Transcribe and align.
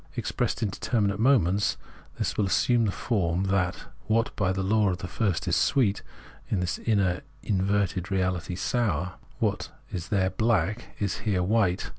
Expressed 0.15 0.63
in 0.63 0.71
determinate 0.71 1.19
moments, 1.19 1.77
this 2.17 2.35
will 2.35 2.47
assume 2.47 2.85
the 2.85 2.91
form 2.91 3.43
that 3.43 3.85
what 4.07 4.35
by 4.35 4.51
the 4.51 4.63
law 4.63 4.89
of 4.89 4.97
the 4.97 5.07
first 5.07 5.47
is 5.47 5.55
sweet, 5.55 5.99
is, 5.99 6.51
in 6.53 6.59
this 6.59 6.79
inner, 6.79 7.21
inverted 7.43 8.09
reality, 8.09 8.55
sour; 8.55 9.13
what 9.37 9.69
is 9.91 10.07
there 10.09 10.31
black 10.31 10.95
is 10.97 11.19
here 11.19 11.43
white. 11.43 11.89